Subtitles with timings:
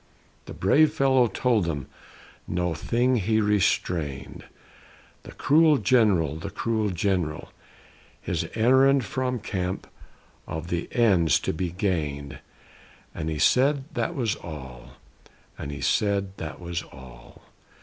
[0.45, 1.85] The brave fellow told them,
[2.47, 4.45] no thing he restrain'd,
[5.21, 7.51] The cruel gen'ral; the cruel gen'ral.
[8.19, 9.85] His errand from camp,
[10.47, 12.39] of the ends to be gain'd,
[13.13, 14.93] And said that was all;
[15.55, 17.43] and said that was all.